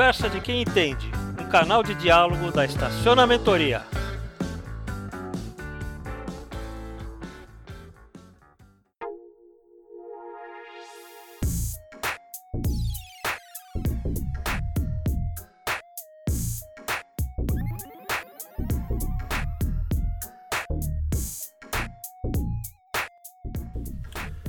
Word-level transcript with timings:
Conversa 0.00 0.30
de 0.30 0.40
quem 0.40 0.62
entende, 0.62 1.10
um 1.38 1.46
canal 1.50 1.82
de 1.82 1.94
diálogo 1.94 2.50
da 2.50 2.64
Estacionamentoria. 2.64 3.84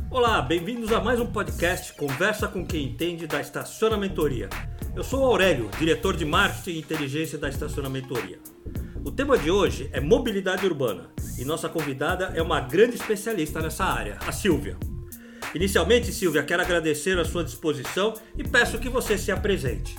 Olá, 0.09 0.41
bem-vindos 0.41 0.93
a 0.93 1.01
mais 1.01 1.19
um 1.19 1.25
podcast 1.25 1.91
Conversa 1.91 2.47
com 2.47 2.65
quem 2.65 2.85
entende 2.85 3.27
da 3.27 3.41
Estacionamentoria. 3.41 4.47
Eu 4.93 5.05
sou 5.05 5.21
o 5.21 5.25
Aurélio, 5.25 5.69
diretor 5.79 6.17
de 6.17 6.25
marketing 6.25 6.71
e 6.71 6.79
inteligência 6.79 7.37
da 7.37 7.47
Estacionamentoria. 7.47 8.39
O 9.05 9.09
tema 9.09 9.37
de 9.37 9.49
hoje 9.49 9.89
é 9.93 10.01
mobilidade 10.01 10.65
urbana 10.65 11.09
e 11.39 11.45
nossa 11.45 11.69
convidada 11.69 12.33
é 12.35 12.41
uma 12.41 12.59
grande 12.59 12.97
especialista 12.97 13.61
nessa 13.61 13.85
área, 13.85 14.17
a 14.27 14.33
Silvia. 14.33 14.75
Inicialmente, 15.55 16.11
Silvia, 16.11 16.43
quero 16.43 16.61
agradecer 16.61 17.17
a 17.17 17.23
sua 17.23 17.41
disposição 17.41 18.13
e 18.37 18.43
peço 18.43 18.79
que 18.79 18.89
você 18.89 19.17
se 19.17 19.31
apresente. 19.31 19.95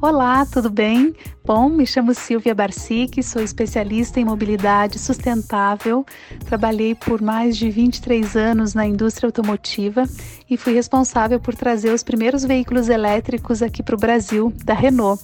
Olá, 0.00 0.46
tudo 0.46 0.70
bem? 0.70 1.12
Bom, 1.44 1.68
me 1.68 1.84
chamo 1.84 2.14
Silvia 2.14 2.54
Barcic, 2.54 3.20
sou 3.20 3.42
especialista 3.42 4.20
em 4.20 4.24
mobilidade 4.24 4.96
sustentável. 4.96 6.06
Trabalhei 6.46 6.94
por 6.94 7.20
mais 7.20 7.56
de 7.56 7.68
23 7.68 8.36
anos 8.36 8.74
na 8.74 8.86
indústria 8.86 9.26
automotiva 9.26 10.04
e 10.48 10.56
fui 10.56 10.72
responsável 10.72 11.40
por 11.40 11.56
trazer 11.56 11.92
os 11.92 12.04
primeiros 12.04 12.44
veículos 12.44 12.88
elétricos 12.88 13.60
aqui 13.60 13.82
para 13.82 13.96
o 13.96 13.98
Brasil, 13.98 14.52
da 14.64 14.72
Renault. 14.72 15.20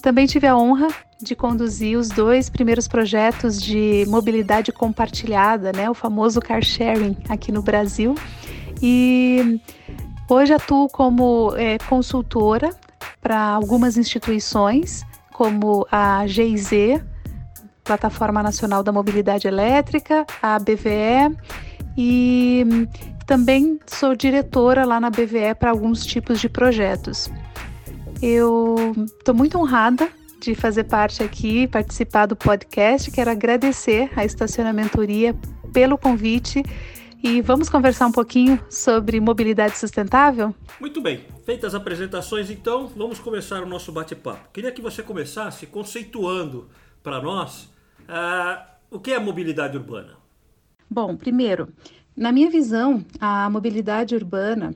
Também 0.00 0.24
tive 0.24 0.46
a 0.46 0.56
honra 0.56 0.88
de 1.20 1.36
conduzir 1.36 1.98
os 1.98 2.08
dois 2.08 2.48
primeiros 2.48 2.88
projetos 2.88 3.60
de 3.60 4.06
mobilidade 4.08 4.72
compartilhada, 4.72 5.72
né, 5.72 5.90
o 5.90 5.94
famoso 5.94 6.40
car 6.40 6.62
sharing 6.62 7.18
aqui 7.28 7.52
no 7.52 7.60
Brasil. 7.60 8.14
E 8.80 9.60
hoje 10.26 10.54
atuo 10.54 10.88
como 10.88 11.52
é, 11.54 11.76
consultora 11.76 12.70
para 13.26 13.40
algumas 13.40 13.96
instituições, 13.96 15.04
como 15.32 15.84
a 15.90 16.24
GIZ, 16.28 17.02
Plataforma 17.82 18.40
Nacional 18.40 18.84
da 18.84 18.92
Mobilidade 18.92 19.48
Elétrica, 19.48 20.24
a 20.40 20.60
BVE, 20.60 21.36
e 21.98 22.64
também 23.26 23.80
sou 23.84 24.14
diretora 24.14 24.84
lá 24.84 25.00
na 25.00 25.10
BVE 25.10 25.56
para 25.58 25.72
alguns 25.72 26.06
tipos 26.06 26.40
de 26.40 26.48
projetos. 26.48 27.28
Eu 28.22 28.94
estou 29.18 29.34
muito 29.34 29.58
honrada 29.58 30.08
de 30.40 30.54
fazer 30.54 30.84
parte 30.84 31.20
aqui, 31.24 31.66
participar 31.66 32.26
do 32.26 32.36
podcast. 32.36 33.10
Quero 33.10 33.32
agradecer 33.32 34.08
a 34.14 34.24
Estacionamentoria 34.24 35.34
pelo 35.72 35.98
convite 35.98 36.62
e 37.24 37.42
vamos 37.42 37.68
conversar 37.68 38.06
um 38.06 38.12
pouquinho 38.12 38.60
sobre 38.70 39.18
mobilidade 39.18 39.76
sustentável? 39.76 40.54
Muito 40.80 41.00
bem. 41.02 41.35
Feitas 41.46 41.76
as 41.76 41.80
apresentações, 41.80 42.50
então, 42.50 42.88
vamos 42.88 43.20
começar 43.20 43.62
o 43.62 43.68
nosso 43.68 43.92
bate-papo. 43.92 44.50
Queria 44.52 44.72
que 44.72 44.82
você 44.82 45.00
começasse 45.00 45.64
conceituando 45.64 46.68
para 47.04 47.22
nós 47.22 47.70
uh, 48.00 48.66
o 48.90 48.98
que 48.98 49.12
é 49.12 49.18
mobilidade 49.20 49.76
urbana. 49.76 50.14
Bom, 50.90 51.16
primeiro, 51.16 51.72
na 52.16 52.32
minha 52.32 52.50
visão, 52.50 53.06
a 53.20 53.48
mobilidade 53.48 54.16
urbana 54.16 54.74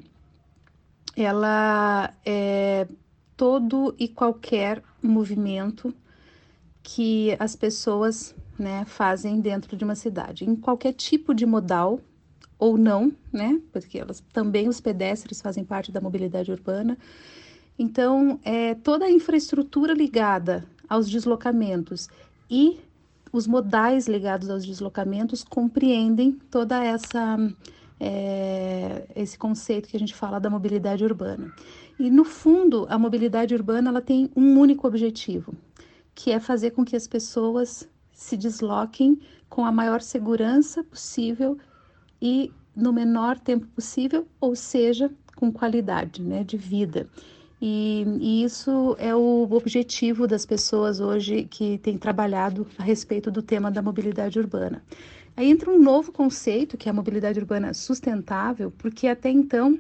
ela 1.17 2.15
é 2.25 2.87
todo 3.37 3.93
e 3.99 4.07
qualquer 4.07 4.81
movimento 5.03 5.93
que 6.85 7.35
as 7.41 7.57
pessoas 7.57 8.33
né, 8.57 8.85
fazem 8.87 9.41
dentro 9.41 9.77
de 9.77 9.83
uma 9.83 9.97
cidade, 9.97 10.45
em 10.45 10.55
qualquer 10.55 10.93
tipo 10.93 11.35
de 11.35 11.45
modal 11.45 12.01
ou 12.61 12.77
não, 12.77 13.11
né? 13.33 13.59
Porque 13.73 13.99
elas 13.99 14.23
também 14.33 14.69
os 14.69 14.81
pedestres 14.81 15.41
fazem 15.41 15.65
parte 15.65 15.91
da 15.91 16.01
mobilidade 16.01 16.53
urbana. 16.53 16.97
Então, 17.79 18.39
é, 18.45 18.75
toda 18.75 19.07
a 19.07 19.11
infraestrutura 19.11 19.95
ligada 19.95 20.67
aos 20.87 21.09
deslocamentos 21.09 22.09
e 22.51 22.79
os 23.33 23.47
modais 23.47 24.07
ligados 24.07 24.51
aos 24.51 24.67
deslocamentos 24.67 25.43
compreendem 25.43 26.33
toda 26.51 26.85
essa 26.85 27.39
é, 27.99 29.07
esse 29.17 29.39
conceito 29.39 29.89
que 29.89 29.97
a 29.97 30.01
gente 30.01 30.15
fala 30.15 30.39
da 30.39 30.51
mobilidade 30.51 31.03
urbana. 31.03 31.53
E 31.99 32.11
no 32.11 32.25
fundo, 32.25 32.87
a 32.91 32.99
mobilidade 32.99 33.55
urbana 33.55 33.89
ela 33.89 34.01
tem 34.03 34.31
um 34.37 34.59
único 34.59 34.87
objetivo, 34.87 35.55
que 36.15 36.31
é 36.31 36.41
fazer 36.41 36.73
com 36.73 36.85
que 36.85 36.97
as 36.97 37.07
pessoas 37.07 37.89
se 38.13 38.37
desloquem 38.37 39.19
com 39.49 39.65
a 39.65 39.73
maior 39.73 40.01
segurança 40.01 40.83
possível 40.85 41.59
e 42.21 42.53
no 42.75 42.93
menor 42.93 43.39
tempo 43.39 43.67
possível, 43.69 44.27
ou 44.41 44.55
seja, 44.55 45.11
com 45.37 45.53
qualidade 45.53 46.23
né, 46.23 46.45
de 46.45 46.57
vida. 46.57 47.09
E, 47.61 48.05
e, 48.21 48.45
isso 48.45 48.97
é 48.99 49.15
o 49.15 49.47
objetivo 49.51 50.27
das 50.27 50.47
pessoas 50.47 50.99
hoje 50.99 51.45
que 51.45 51.79
têm 51.79 51.99
trabalhado 51.99 52.67
a 52.79 52.83
respeito 52.83 53.31
do 53.31 53.43
tema 53.43 53.71
da 53.71 53.83
mobilidade 53.83 54.39
urbana. 54.39 54.83
Aí 55.37 55.51
entra 55.51 55.71
um 55.71 55.79
novo 55.79 56.11
conceito, 56.11 56.77
que 56.77 56.89
é 56.89 56.91
a 56.91 56.95
mobilidade 56.95 57.39
urbana 57.39 57.75
sustentável, 57.75 58.73
porque 58.79 59.07
até 59.07 59.31
então 59.31 59.79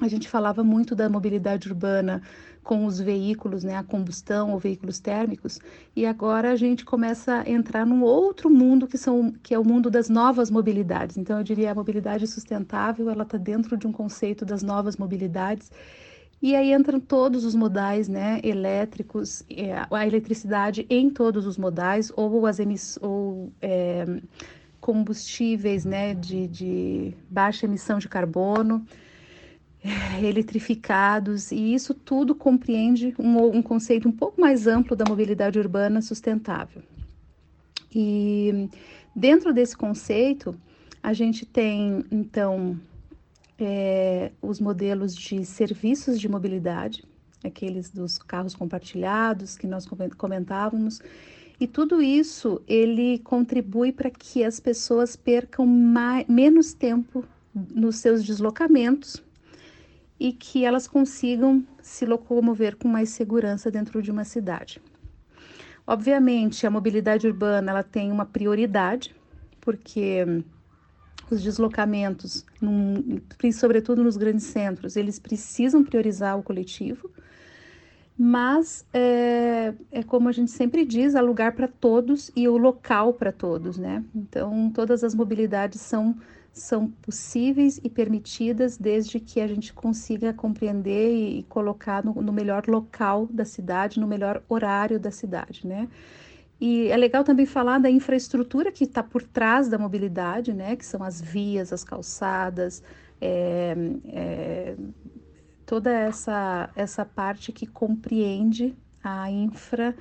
a 0.00 0.08
gente 0.08 0.28
falava 0.28 0.64
muito 0.64 0.94
da 0.94 1.08
mobilidade 1.08 1.68
urbana 1.68 2.22
com 2.62 2.86
os 2.86 3.00
veículos, 3.00 3.64
né, 3.64 3.76
a 3.76 3.82
combustão 3.82 4.52
ou 4.52 4.58
veículos 4.58 5.00
térmicos, 5.00 5.58
e 5.96 6.06
agora 6.06 6.52
a 6.52 6.56
gente 6.56 6.84
começa 6.84 7.40
a 7.40 7.50
entrar 7.50 7.84
num 7.84 8.02
outro 8.02 8.48
mundo 8.48 8.86
que 8.86 8.96
são 8.96 9.32
que 9.42 9.52
é 9.52 9.58
o 9.58 9.64
mundo 9.64 9.90
das 9.90 10.08
novas 10.08 10.50
mobilidades. 10.50 11.16
Então 11.16 11.38
eu 11.38 11.44
diria 11.44 11.72
a 11.72 11.74
mobilidade 11.74 12.26
sustentável, 12.26 13.10
ela 13.10 13.24
está 13.24 13.36
dentro 13.36 13.76
de 13.76 13.86
um 13.86 13.92
conceito 13.92 14.44
das 14.44 14.62
novas 14.62 14.96
mobilidades. 14.96 15.70
E 16.40 16.56
aí 16.56 16.72
entram 16.72 16.98
todos 16.98 17.44
os 17.44 17.54
modais, 17.54 18.08
né, 18.08 18.40
elétricos, 18.42 19.44
é, 19.48 19.86
a 19.88 20.06
eletricidade 20.06 20.84
em 20.90 21.08
todos 21.08 21.46
os 21.46 21.56
modais, 21.56 22.12
ou 22.16 22.46
as 22.46 22.58
emiss 22.58 22.98
ou 23.00 23.52
é, 23.60 24.04
combustíveis, 24.80 25.84
né, 25.84 26.14
de, 26.14 26.48
de 26.48 27.14
baixa 27.30 27.66
emissão 27.66 28.00
de 28.00 28.08
carbono, 28.08 28.84
eletrificados, 30.22 31.50
e 31.50 31.74
isso 31.74 31.92
tudo 31.92 32.34
compreende 32.34 33.14
um, 33.18 33.56
um 33.56 33.62
conceito 33.62 34.08
um 34.08 34.12
pouco 34.12 34.40
mais 34.40 34.66
amplo 34.66 34.96
da 34.96 35.04
mobilidade 35.08 35.58
urbana 35.58 36.00
sustentável. 36.00 36.82
E 37.94 38.68
dentro 39.14 39.52
desse 39.52 39.76
conceito, 39.76 40.54
a 41.02 41.12
gente 41.12 41.44
tem 41.44 42.04
então 42.10 42.78
é, 43.58 44.30
os 44.40 44.60
modelos 44.60 45.14
de 45.14 45.44
serviços 45.44 46.20
de 46.20 46.28
mobilidade, 46.28 47.04
aqueles 47.44 47.90
dos 47.90 48.18
carros 48.18 48.54
compartilhados 48.54 49.56
que 49.56 49.66
nós 49.66 49.86
comentávamos, 50.16 51.00
e 51.58 51.66
tudo 51.66 52.00
isso 52.00 52.62
ele 52.66 53.18
contribui 53.18 53.92
para 53.92 54.10
que 54.10 54.44
as 54.44 54.58
pessoas 54.58 55.16
percam 55.16 55.66
mais, 55.66 56.26
menos 56.28 56.72
tempo 56.72 57.24
nos 57.54 57.96
seus 57.96 58.24
deslocamentos 58.24 59.22
e 60.22 60.32
que 60.32 60.64
elas 60.64 60.86
consigam 60.86 61.66
se 61.82 62.06
locomover 62.06 62.76
com 62.76 62.86
mais 62.86 63.08
segurança 63.08 63.72
dentro 63.72 64.00
de 64.00 64.08
uma 64.08 64.22
cidade. 64.22 64.80
Obviamente, 65.84 66.64
a 66.64 66.70
mobilidade 66.70 67.26
urbana 67.26 67.72
ela 67.72 67.82
tem 67.82 68.12
uma 68.12 68.24
prioridade, 68.24 69.12
porque 69.60 70.24
os 71.28 71.42
deslocamentos, 71.42 72.46
num, 72.60 73.20
sobretudo 73.52 74.04
nos 74.04 74.16
grandes 74.16 74.44
centros, 74.44 74.94
eles 74.94 75.18
precisam 75.18 75.82
priorizar 75.82 76.38
o 76.38 76.42
coletivo, 76.44 77.10
mas 78.16 78.86
é, 78.92 79.74
é 79.90 80.04
como 80.04 80.28
a 80.28 80.32
gente 80.32 80.52
sempre 80.52 80.84
diz, 80.84 81.16
há 81.16 81.20
lugar 81.20 81.50
para 81.56 81.66
todos 81.66 82.30
e 82.36 82.46
o 82.46 82.56
local 82.56 83.12
para 83.12 83.32
todos, 83.32 83.76
né? 83.76 84.04
Então, 84.14 84.70
todas 84.72 85.02
as 85.02 85.16
mobilidades 85.16 85.80
são 85.80 86.14
são 86.52 86.88
possíveis 86.88 87.80
e 87.82 87.88
permitidas 87.88 88.76
desde 88.76 89.18
que 89.18 89.40
a 89.40 89.46
gente 89.46 89.72
consiga 89.72 90.34
compreender 90.34 91.14
e, 91.14 91.42
colocar 91.44 92.04
no, 92.04 92.12
no 92.20 92.32
melhor 92.32 92.66
local 92.68 93.26
da 93.30 93.44
cidade, 93.44 93.98
no 93.98 94.06
melhor 94.06 94.42
horário 94.48 95.00
da 95.00 95.10
cidade, 95.10 95.66
né? 95.66 95.88
E 96.60 96.88
é 96.88 96.96
legal 96.96 97.24
também 97.24 97.46
falar 97.46 97.78
da 97.78 97.90
infraestrutura 97.90 98.70
que 98.70 98.84
está 98.84 99.02
por 99.02 99.22
trás 99.22 99.68
da 99.68 99.78
mobilidade, 99.78 100.52
né? 100.52 100.76
Que 100.76 100.84
são 100.84 101.02
as 101.02 101.20
vias, 101.20 101.72
as 101.72 101.82
calçadas, 101.82 102.82
é, 103.20 103.74
é, 104.06 104.76
toda 105.64 105.90
essa, 105.90 106.70
essa 106.76 107.04
parte 107.04 107.50
que 107.50 107.66
compreende 107.66 108.76
a 109.02 109.30
infra 109.30 109.96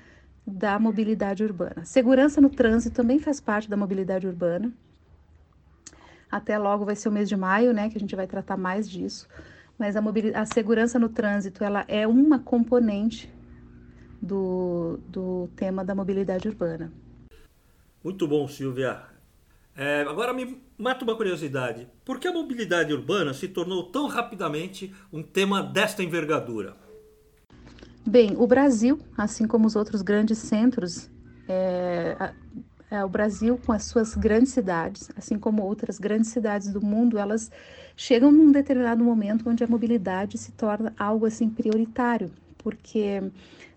da 0.46 0.78
mobilidade 0.78 1.44
urbana. 1.44 1.86
Segurança 1.86 2.42
no 2.42 2.50
trânsito 2.50 2.96
também 2.96 3.20
faz 3.20 3.40
parte 3.40 3.70
da 3.70 3.78
mobilidade 3.78 4.28
urbana. 4.28 4.72
Até 6.32 6.58
logo 6.58 6.86
vai 6.86 6.96
ser 6.96 7.10
o 7.10 7.12
mês 7.12 7.28
de 7.28 7.36
maio, 7.36 7.74
né, 7.74 7.90
que 7.90 7.98
a 7.98 8.00
gente 8.00 8.16
vai 8.16 8.26
tratar 8.26 8.58
mais 8.58 8.90
disso. 8.90 9.28
Mas 9.78 9.96
a, 9.96 10.02
a 10.36 10.46
segurança 10.46 10.98
no 10.98 11.10
trânsito, 11.10 11.64
ela 11.64 11.84
é 11.88 12.08
uma 12.08 12.40
componente 12.40 13.32
do, 14.22 15.00
do 15.08 15.50
tema 15.56 15.84
da 15.84 15.96
mobilidade 15.96 16.48
urbana. 16.48 16.92
Muito 18.04 18.28
bom, 18.28 18.48
Silvia. 18.48 19.02
É, 19.76 20.02
agora 20.02 20.34
me 20.34 20.62
mata 20.78 21.04
uma 21.04 21.16
curiosidade. 21.16 21.88
Por 22.04 22.20
que 22.20 22.28
a 22.28 22.34
mobilidade 22.34 22.94
urbana 22.94 23.34
se 23.34 23.48
tornou 23.48 23.84
tão 23.92 24.08
rapidamente 24.08 24.94
um 25.12 25.24
tema 25.24 25.64
desta 25.64 26.04
envergadura? 26.04 26.76
Bem, 28.06 28.36
o 28.38 28.48
Brasil, 28.48 29.00
assim 29.18 29.48
como 29.48 29.68
os 29.68 29.76
outros 29.76 30.02
grandes 30.02 30.40
centros, 30.40 31.10
é, 31.48 32.34
o 33.06 33.10
Brasil 33.10 33.60
com 33.66 33.72
as 33.72 33.86
suas 33.86 34.16
grandes 34.16 34.52
cidades, 34.52 35.10
assim 35.16 35.40
como 35.40 35.64
outras 35.64 35.98
grandes 35.98 36.30
cidades 36.30 36.74
do 36.74 36.82
mundo, 36.86 37.18
elas 37.18 37.50
chegam 37.96 38.32
num 38.32 38.52
determinado 38.52 39.04
momento 39.04 39.50
onde 39.50 39.64
a 39.64 39.68
mobilidade 39.68 40.38
se 40.38 40.52
torna 40.52 40.94
algo 40.98 41.26
assim 41.26 41.50
prioritário, 41.50 42.32
porque 42.58 43.24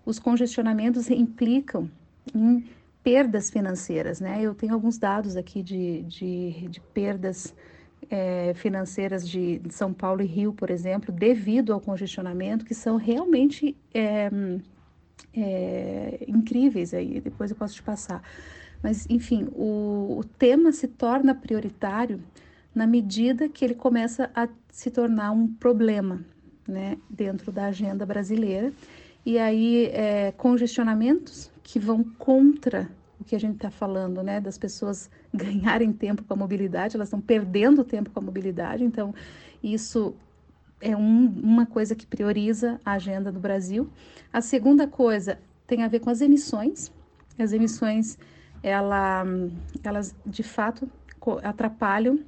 os 0.05 0.19
congestionamentos 0.19 1.09
implicam 1.09 1.89
em 2.33 2.65
perdas 3.03 3.49
financeiras, 3.49 4.19
né? 4.19 4.39
Eu 4.41 4.55
tenho 4.55 4.73
alguns 4.73 4.97
dados 4.97 5.35
aqui 5.37 5.61
de, 5.61 6.01
de, 6.03 6.67
de 6.69 6.79
perdas 6.79 7.53
é, 8.09 8.53
financeiras 8.55 9.27
de, 9.27 9.61
São 9.69 9.93
Paulo 9.93 10.21
e 10.21 10.25
Rio, 10.25 10.53
por 10.53 10.69
exemplo, 10.69 11.13
devido 11.13 11.73
ao 11.73 11.79
congestionamento, 11.79 12.65
que 12.65 12.73
são 12.73 12.97
realmente 12.97 13.75
é, 13.93 14.29
é, 15.35 16.25
incríveis. 16.27 16.93
Aí 16.93 17.19
depois 17.19 17.51
eu 17.51 17.57
posso 17.57 17.75
te 17.75 17.83
passar. 17.83 18.21
Mas, 18.85 19.07
enfim, 19.09 19.47
o, 19.55 20.19
o 20.19 20.23
tema 20.37 20.71
se 20.71 20.87
torna 20.87 21.33
prioritário 21.33 22.21
na 22.75 22.85
medida 22.85 23.49
que 23.49 23.65
ele 23.65 23.73
começa 23.73 24.29
a 24.35 24.47
se 24.69 24.91
tornar 24.91 25.31
um 25.31 25.47
problema, 25.47 26.23
né, 26.67 26.95
dentro 27.09 27.51
da 27.51 27.65
agenda 27.65 28.05
brasileira. 28.05 28.71
E 29.25 29.39
aí, 29.39 29.87
é, 29.87 30.31
congestionamentos 30.33 31.51
que 31.63 31.79
vão 31.79 32.03
contra 32.03 32.87
o 33.19 33.23
que 33.23 33.35
a 33.35 33.39
gente 33.39 33.55
está 33.55 33.71
falando, 33.71 34.21
né, 34.21 34.39
das 34.39 34.55
pessoas 34.55 35.09
ganharem 35.33 35.91
tempo 35.91 36.23
com 36.23 36.35
a 36.35 36.37
mobilidade, 36.37 36.95
elas 36.95 37.07
estão 37.07 37.19
perdendo 37.19 37.83
tempo 37.83 38.11
com 38.11 38.19
a 38.19 38.21
mobilidade, 38.21 38.83
então 38.83 39.15
isso 39.63 40.13
é 40.79 40.95
um, 40.95 41.25
uma 41.41 41.65
coisa 41.65 41.95
que 41.95 42.05
prioriza 42.05 42.79
a 42.85 42.91
agenda 42.91 43.31
do 43.31 43.39
Brasil. 43.39 43.89
A 44.31 44.41
segunda 44.41 44.87
coisa 44.87 45.39
tem 45.65 45.81
a 45.81 45.87
ver 45.87 46.01
com 46.01 46.11
as 46.11 46.21
emissões. 46.21 46.91
As 47.39 47.51
emissões, 47.51 48.17
ela, 48.67 49.23
elas 49.83 50.15
de 50.25 50.43
fato 50.43 50.89
atrapalham 51.43 52.19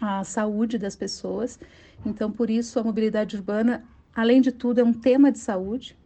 a 0.00 0.24
saúde 0.24 0.78
das 0.78 0.94
pessoas. 0.94 1.58
Então, 2.04 2.30
por 2.30 2.48
isso, 2.50 2.78
a 2.78 2.82
mobilidade 2.82 3.36
urbana, 3.36 3.84
além 4.14 4.40
de 4.40 4.52
tudo, 4.52 4.80
é 4.80 4.84
um 4.84 4.92
tema 4.92 5.32
de 5.32 5.38
saúde 5.38 5.96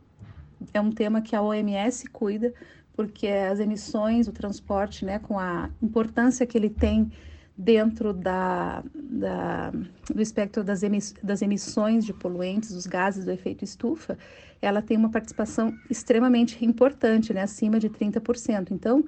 é 0.72 0.80
um 0.80 0.90
tema 0.90 1.22
que 1.22 1.34
a 1.34 1.42
OMS 1.42 2.06
cuida, 2.08 2.52
porque 2.94 3.26
as 3.26 3.58
emissões, 3.58 4.28
o 4.28 4.32
transporte, 4.32 5.04
né, 5.04 5.18
com 5.18 5.38
a 5.38 5.70
importância 5.82 6.46
que 6.46 6.56
ele 6.56 6.70
tem 6.70 7.10
dentro 7.56 8.12
da, 8.12 8.82
da, 8.94 9.70
do 10.12 10.20
espectro 10.20 10.64
das, 10.64 10.82
emiss, 10.82 11.14
das 11.22 11.42
emissões 11.42 12.04
de 12.04 12.12
poluentes, 12.12 12.70
os 12.72 12.86
gases 12.86 13.24
do 13.24 13.30
efeito 13.30 13.64
estufa, 13.64 14.18
ela 14.60 14.80
tem 14.80 14.96
uma 14.96 15.10
participação 15.10 15.74
extremamente 15.90 16.64
importante, 16.64 17.32
né, 17.32 17.42
acima 17.42 17.78
de 17.78 17.88
30%. 17.88 18.70
Então, 18.70 19.04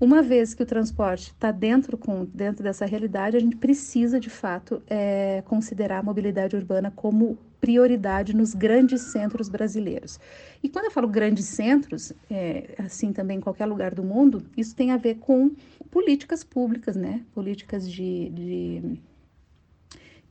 uma 0.00 0.22
vez 0.22 0.54
que 0.54 0.62
o 0.62 0.66
transporte 0.66 1.28
está 1.28 1.52
dentro, 1.52 1.96
com, 1.96 2.24
dentro 2.24 2.62
dessa 2.62 2.84
realidade, 2.84 3.36
a 3.36 3.40
gente 3.40 3.56
precisa, 3.56 4.18
de 4.18 4.28
fato, 4.28 4.82
é, 4.86 5.42
considerar 5.46 5.98
a 5.98 6.02
mobilidade 6.02 6.56
urbana 6.56 6.90
como 6.90 7.38
prioridade 7.60 8.36
nos 8.36 8.54
grandes 8.54 9.00
centros 9.00 9.48
brasileiros. 9.48 10.20
E 10.62 10.68
quando 10.68 10.86
eu 10.86 10.90
falo 10.90 11.08
grandes 11.08 11.46
centros, 11.46 12.12
é, 12.30 12.74
assim 12.78 13.12
também 13.12 13.38
em 13.38 13.40
qualquer 13.40 13.66
lugar 13.66 13.94
do 13.94 14.02
mundo, 14.02 14.44
isso 14.56 14.74
tem 14.76 14.90
a 14.90 14.96
ver 14.96 15.14
com 15.16 15.50
políticas 15.90 16.44
públicas, 16.44 16.96
né? 16.96 17.24
Políticas 17.32 17.90
de, 17.90 18.28
de 18.30 19.00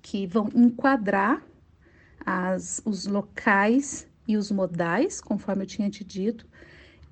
que 0.01 0.27
vão 0.27 0.49
enquadrar 0.53 1.43
as, 2.23 2.81
os 2.85 3.07
locais 3.07 4.07
e 4.27 4.37
os 4.37 4.51
modais, 4.51 5.19
conforme 5.19 5.63
eu 5.63 5.67
tinha 5.67 5.89
te 5.89 6.03
dito, 6.03 6.45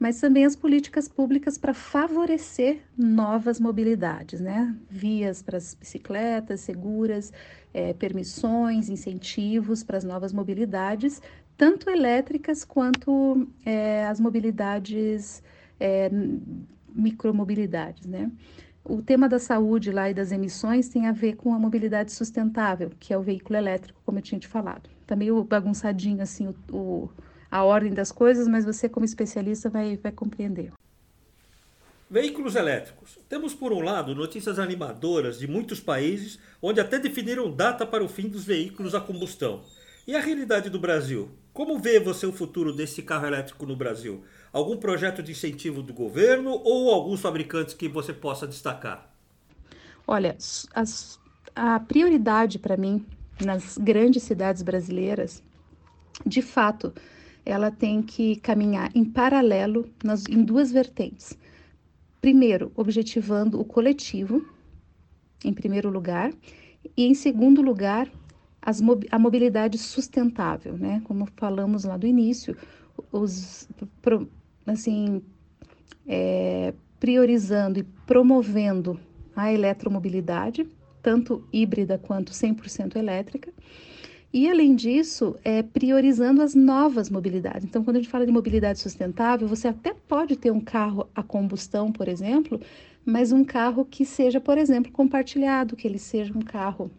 mas 0.02 0.20
também 0.20 0.46
as 0.46 0.56
políticas 0.56 1.08
públicas 1.08 1.60
para 1.60 1.76
favorecer 1.76 2.80
novas 2.98 3.60
mobilidades, 3.60 4.42
né? 4.42 4.76
Vias 4.90 5.44
para 5.44 5.58
as 5.58 5.76
bicicletas 5.76 6.62
seguras, 6.62 7.32
é, 7.72 7.94
permissões, 7.94 8.90
incentivos 8.90 9.84
para 9.84 9.98
as 9.98 10.04
novas 10.04 10.34
mobilidades, 10.34 11.22
tanto 11.56 11.88
elétricas 11.88 12.66
quanto 12.66 13.48
é, 13.64 14.08
as 14.08 14.20
mobilidades, 14.20 15.44
é, 15.80 16.10
micromobilidades, 16.96 18.08
né? 18.08 18.32
O 18.84 19.04
tema 19.04 19.30
da 19.30 19.38
saúde 19.38 19.92
lá 19.92 20.10
e 20.10 20.16
das 20.16 20.32
emissões 20.32 20.90
tem 20.90 21.06
a 21.06 21.12
ver 21.12 21.36
com 21.36 21.54
a 21.54 21.60
mobilidade 21.60 22.12
sustentável, 22.12 22.90
que 23.00 23.14
é 23.14 23.18
o 23.20 23.22
veículo 23.22 23.56
elétrico, 23.56 24.02
como 24.04 24.18
eu 24.18 24.24
tinha 24.24 24.40
te 24.40 24.48
falado. 24.48 24.90
Tá 25.06 25.16
meio 25.16 25.44
bagunçadinho 25.44 26.24
assim 26.24 26.48
o, 26.48 26.76
o 26.76 27.10
a 27.52 27.64
ordem 27.64 27.94
das 27.94 28.12
coisas, 28.12 28.48
mas 28.48 28.64
você, 28.64 28.88
como 28.88 29.06
especialista, 29.06 29.70
vai, 29.70 29.98
vai 29.98 30.12
compreender. 30.12 30.72
Veículos 32.10 32.56
elétricos. 32.56 33.18
Temos, 33.30 33.54
por 33.54 33.72
um 33.72 33.82
lado, 33.82 34.16
notícias 34.16 34.58
animadoras 34.58 35.40
de 35.40 35.48
muitos 35.48 35.80
países 35.80 36.40
onde 36.62 36.80
até 36.80 36.98
definiram 36.98 37.52
data 37.52 37.86
para 37.86 38.04
o 38.04 38.10
fim 38.10 38.28
dos 38.28 38.44
veículos 38.44 38.96
a 38.96 39.02
combustão. 39.02 39.64
E 40.08 40.16
a 40.16 40.20
realidade 40.20 40.70
do 40.70 40.80
Brasil? 40.80 41.30
Como 41.54 41.78
vê 41.78 42.00
você 42.00 42.26
o 42.26 42.34
futuro 42.34 42.74
desse 42.74 43.02
carro 43.02 43.28
elétrico 43.28 43.66
no 43.66 43.76
Brasil? 43.76 44.24
Algum 44.52 44.78
projeto 44.78 45.22
de 45.22 45.32
incentivo 45.32 45.82
do 45.82 45.94
governo 45.94 46.52
ou 46.64 46.92
alguns 46.92 47.22
fabricantes 47.22 47.74
que 47.74 47.88
você 47.88 48.12
possa 48.12 48.48
destacar? 48.48 49.10
Olha, 50.08 50.36
as, 50.74 51.20
a 51.56 51.80
prioridade 51.80 52.60
para 52.60 52.76
mim 52.76 53.06
nas 53.42 53.78
grandes 53.78 54.24
cidades 54.24 54.62
brasileiras, 54.62 55.42
de 56.26 56.42
fato, 56.42 56.94
ela 57.46 57.72
tem 57.72 58.02
que 58.02 58.36
caminhar 58.38 58.92
em 58.96 59.04
paralelo 59.04 59.90
nas, 60.04 60.26
em 60.28 60.44
duas 60.44 60.72
vertentes. 60.72 61.38
Primeiro, 62.20 62.72
objetivando 62.76 63.60
o 63.60 63.66
coletivo, 63.66 64.46
em 65.44 65.54
primeiro 65.54 65.90
lugar, 65.90 66.32
e 66.96 67.06
em 67.06 67.14
segundo 67.14 67.62
lugar, 67.62 68.08
as, 68.62 68.82
a 69.10 69.18
mobilidade 69.18 69.78
sustentável, 69.78 70.78
né? 70.78 71.02
Como 71.04 71.28
falamos 71.36 71.84
lá 71.84 71.98
do 71.98 72.06
início, 72.06 72.56
os, 73.12 73.68
assim, 74.66 75.22
é, 76.08 76.74
priorizando 77.00 77.80
e 77.80 77.84
promovendo 78.06 79.00
a 79.36 79.52
eletromobilidade, 79.52 80.68
tanto 81.02 81.44
híbrida 81.52 81.98
quanto 81.98 82.32
100% 82.32 82.96
elétrica, 82.96 83.52
e, 84.34 84.50
além 84.50 84.76
disso, 84.76 85.36
é, 85.44 85.62
priorizando 85.62 86.42
as 86.42 86.56
novas 86.56 87.10
mobilidades. 87.10 87.66
Então, 87.66 87.84
quando 87.84 87.98
a 87.98 88.00
gente 88.00 88.10
fala 88.10 88.26
de 88.26 88.32
mobilidade 88.32 88.80
sustentável, 88.80 89.48
você 89.48 89.68
até 89.68 89.94
pode 89.94 90.38
ter 90.38 90.52
um 90.52 90.62
carro 90.62 91.08
a 91.14 91.22
combustão, 91.22 91.92
por 91.92 92.08
exemplo, 92.08 92.60
mas 93.06 93.32
um 93.32 93.44
carro 93.44 93.84
que 93.84 94.06
seja, 94.06 94.40
por 94.40 94.58
exemplo, 94.58 94.92
compartilhado, 94.92 95.76
que 95.76 95.88
ele 95.88 96.00
seja 96.00 96.32
um 96.38 96.42
carro 96.42 96.90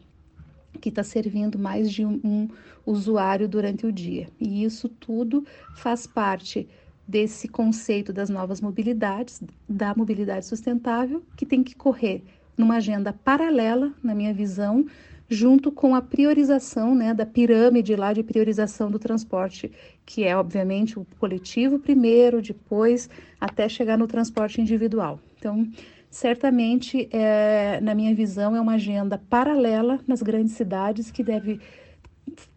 que 0.81 0.89
está 0.89 1.03
servindo 1.03 1.59
mais 1.59 1.91
de 1.91 2.05
um, 2.05 2.21
um 2.23 2.49
usuário 2.85 3.49
durante 3.49 3.87
o 3.87 3.93
dia. 3.93 4.29
E 4.41 4.65
isso 4.65 4.89
tudo 4.89 5.47
faz 5.77 6.07
parte 6.07 6.69
desse 7.07 7.49
conceito 7.49 8.13
das 8.13 8.29
novas 8.29 8.61
mobilidades, 8.61 9.43
da 9.69 9.95
mobilidade 9.95 10.47
sustentável, 10.47 11.23
que 11.37 11.47
tem 11.47 11.63
que 11.63 11.75
correr 11.75 12.23
numa 12.57 12.77
agenda 12.77 13.13
paralela, 13.13 13.93
na 14.03 14.15
minha 14.15 14.35
visão, 14.35 14.87
junto 15.33 15.73
com 15.73 15.95
a 15.95 16.03
priorização 16.03 16.95
né, 16.95 17.15
da 17.15 17.27
pirâmide 17.27 17.97
lá 17.97 18.13
de 18.13 18.23
priorização 18.23 18.91
do 18.91 18.99
transporte, 18.99 19.73
que 20.05 20.25
é 20.25 20.37
obviamente 20.37 20.99
o 20.99 21.07
coletivo 21.19 21.79
primeiro, 21.79 22.43
depois 22.43 23.09
até 23.41 23.69
chegar 23.69 23.97
no 23.97 24.07
transporte 24.07 24.61
individual. 24.61 25.19
Então, 25.39 25.67
certamente, 26.11 27.09
é, 27.11 27.81
na 27.81 27.95
minha 27.95 28.15
visão, 28.15 28.55
é 28.55 28.61
uma 28.61 28.75
agenda 28.75 29.19
paralela 29.19 29.99
nas 30.07 30.23
grandes 30.23 30.53
cidades 30.53 31.11
que 31.11 31.23
deve 31.23 31.59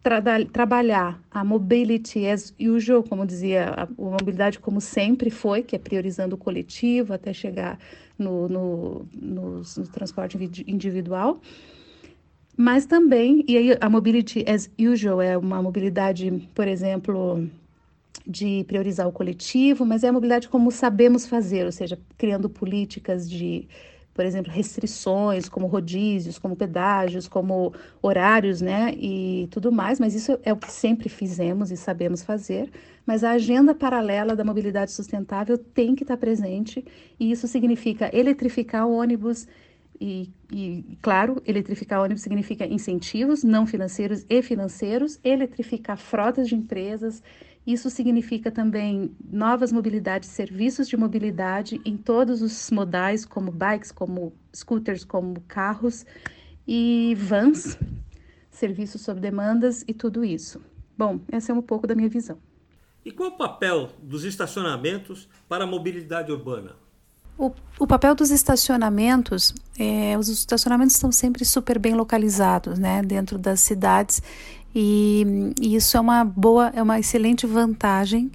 tra 0.02 0.22
trabalhar 0.52 1.20
a 1.30 1.44
mobility 1.44 2.26
as 2.26 2.54
usual, 2.60 3.02
como 3.02 3.26
dizia, 3.26 3.70
a, 3.70 3.82
a, 3.82 3.88
mobilidade 3.98 4.60
como 4.60 4.80
sempre 4.80 5.30
foi, 5.30 5.62
que 5.62 5.74
é 5.74 5.78
priorizando 5.78 6.36
o 6.36 6.38
coletivo 6.38 7.12
até 7.12 7.32
chegar 7.32 7.78
no, 8.18 8.48
no, 8.48 9.06
no, 9.12 9.56
no 9.58 9.88
transporte 9.92 10.38
individual 10.66 11.40
mas 12.56 12.86
também, 12.86 13.44
e 13.46 13.56
aí 13.56 13.76
a 13.80 13.88
mobility 13.90 14.44
as 14.48 14.70
usual 14.78 15.20
é 15.20 15.36
uma 15.36 15.62
mobilidade, 15.62 16.48
por 16.54 16.66
exemplo, 16.66 17.48
de 18.26 18.64
priorizar 18.64 19.06
o 19.06 19.12
coletivo, 19.12 19.84
mas 19.84 20.02
é 20.04 20.08
a 20.08 20.12
mobilidade 20.12 20.48
como 20.48 20.70
sabemos 20.70 21.26
fazer, 21.26 21.66
ou 21.66 21.72
seja, 21.72 21.98
criando 22.16 22.48
políticas 22.48 23.28
de 23.28 23.68
por 24.16 24.24
exemplo, 24.24 24.50
restrições, 24.50 25.46
como 25.46 25.66
rodízios, 25.66 26.38
como 26.38 26.56
pedágios, 26.56 27.28
como 27.28 27.74
horários, 28.00 28.62
né, 28.62 28.94
e 28.96 29.46
tudo 29.50 29.70
mais, 29.70 30.00
mas 30.00 30.14
isso 30.14 30.38
é 30.42 30.54
o 30.54 30.56
que 30.56 30.72
sempre 30.72 31.10
fizemos 31.10 31.70
e 31.70 31.76
sabemos 31.76 32.22
fazer. 32.22 32.70
Mas 33.04 33.22
a 33.22 33.32
agenda 33.32 33.74
paralela 33.74 34.34
da 34.34 34.42
mobilidade 34.42 34.90
sustentável 34.90 35.58
tem 35.58 35.94
que 35.94 36.02
estar 36.02 36.16
presente, 36.16 36.82
e 37.20 37.30
isso 37.30 37.46
significa 37.46 38.10
eletrificar 38.10 38.86
o 38.86 38.94
ônibus. 38.96 39.46
E, 40.00 40.30
e, 40.52 40.98
claro, 41.00 41.42
eletrificar 41.46 42.02
ônibus 42.02 42.22
significa 42.22 42.66
incentivos 42.66 43.42
não 43.42 43.66
financeiros 43.66 44.24
e 44.28 44.42
financeiros, 44.42 45.18
eletrificar 45.24 45.96
frotas 45.96 46.48
de 46.48 46.54
empresas, 46.54 47.22
isso 47.66 47.90
significa 47.90 48.48
também 48.50 49.10
novas 49.28 49.72
mobilidades, 49.72 50.28
serviços 50.28 50.88
de 50.88 50.96
mobilidade 50.96 51.80
em 51.84 51.96
todos 51.96 52.40
os 52.40 52.70
modais, 52.70 53.24
como 53.24 53.50
bikes, 53.50 53.90
como 53.90 54.32
scooters, 54.54 55.04
como 55.04 55.40
carros 55.48 56.06
e 56.66 57.16
vans, 57.18 57.76
serviços 58.50 59.00
sob 59.00 59.20
demandas 59.20 59.84
e 59.88 59.92
tudo 59.92 60.24
isso. 60.24 60.62
Bom, 60.96 61.20
essa 61.30 61.50
é 61.50 61.54
um 61.54 61.60
pouco 61.60 61.88
da 61.88 61.94
minha 61.96 62.08
visão. 62.08 62.38
E 63.04 63.10
qual 63.10 63.30
o 63.30 63.36
papel 63.36 63.90
dos 64.00 64.24
estacionamentos 64.24 65.28
para 65.48 65.64
a 65.64 65.66
mobilidade 65.66 66.30
urbana? 66.30 66.76
O, 67.38 67.52
o 67.78 67.86
papel 67.86 68.14
dos 68.14 68.30
estacionamentos, 68.30 69.54
é, 69.78 70.16
os 70.18 70.28
estacionamentos 70.28 70.94
estão 70.94 71.12
sempre 71.12 71.44
super 71.44 71.78
bem 71.78 71.94
localizados, 71.94 72.78
né, 72.78 73.02
dentro 73.02 73.38
das 73.38 73.60
cidades 73.60 74.22
e, 74.74 75.54
e 75.58 75.74
isso 75.74 75.96
é 75.96 76.00
uma 76.00 76.22
boa, 76.22 76.70
é 76.74 76.82
uma 76.82 76.98
excelente 76.98 77.46
vantagem 77.46 78.30